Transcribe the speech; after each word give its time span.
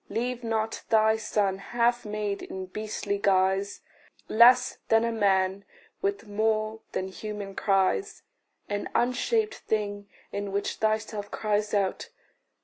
Leave 0.09 0.43
not 0.43 0.81
thy 0.89 1.15
son 1.15 1.59
half 1.59 2.05
made 2.05 2.41
in 2.41 2.65
beastly 2.65 3.19
guise 3.19 3.81
Less 4.27 4.79
than 4.87 5.03
a 5.05 5.11
man, 5.11 5.63
with 6.01 6.25
more 6.27 6.79
than 6.93 7.07
human 7.07 7.53
cries 7.55 8.23
An 8.67 8.89
unshaped 8.95 9.53
thing 9.53 10.09
in 10.31 10.51
which 10.51 10.77
thyself 10.77 11.29
cries 11.29 11.71
out! 11.75 12.09